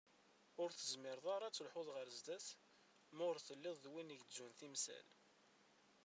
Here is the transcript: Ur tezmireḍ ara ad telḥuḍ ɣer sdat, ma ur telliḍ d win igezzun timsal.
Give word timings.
Ur 0.61 0.69
tezmireḍ 0.71 1.25
ara 1.35 1.45
ad 1.49 1.53
telḥuḍ 1.55 1.87
ɣer 1.95 2.07
sdat, 2.17 2.47
ma 3.15 3.23
ur 3.29 3.37
telliḍ 3.39 3.75
d 3.79 3.85
win 3.91 4.13
igezzun 4.15 4.51
timsal. 4.59 5.07